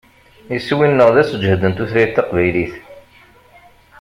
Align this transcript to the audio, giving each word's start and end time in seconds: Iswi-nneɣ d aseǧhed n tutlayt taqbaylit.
Iswi-nneɣ 0.57 1.09
d 1.15 1.17
aseǧhed 1.21 1.61
n 1.65 1.71
tutlayt 1.77 2.11
taqbaylit. 2.15 2.73